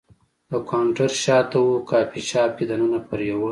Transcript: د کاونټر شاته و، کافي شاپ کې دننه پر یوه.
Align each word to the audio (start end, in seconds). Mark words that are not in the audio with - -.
د 0.49 0.51
کاونټر 0.69 1.11
شاته 1.23 1.57
و، 1.63 1.67
کافي 1.91 2.21
شاپ 2.29 2.51
کې 2.57 2.65
دننه 2.69 2.99
پر 3.07 3.19
یوه. 3.29 3.49